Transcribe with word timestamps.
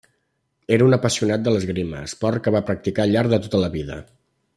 Era 0.77 0.85
un 0.85 0.95
apassionat 0.95 1.43
de 1.47 1.53
l'esgrima, 1.55 1.99
esport 2.07 2.43
que 2.47 2.53
va 2.57 2.63
practicar 2.71 3.05
al 3.05 3.13
llarg 3.17 3.35
de 3.35 3.41
tota 3.45 3.61
la 3.65 3.71
vida. 3.77 3.99